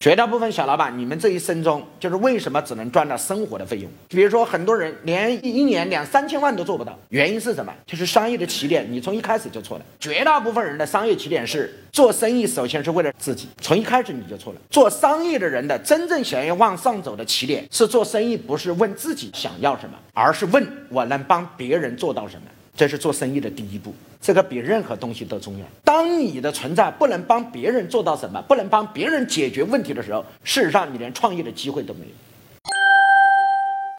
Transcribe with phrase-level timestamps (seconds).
[0.00, 3.90] 绝大部分小老板，你们这一生中就是为什么只能赚到生活的费用？
[4.08, 7.74] 比如说，很多人连一年两三千万都做不到，原因是什么？
[7.84, 9.84] 就是商业的起点，你从一开始就错了。
[9.98, 14.60] 绝大部分人的商业起点是做生意，首先是为了自己，从一开始你就错了。
[14.70, 22.42] 做商业的人的真正想要往上走的起点是做生意，不是问自己想要什么，而是问我能帮别人做到什么。
[22.78, 25.66] 这是做生意的第一步，这个比任何东西都重要。
[25.82, 32.12] 当你的存在不能帮别人做到什么，不能帮别人解决问题的时候，事实上你连创业的机会都没有。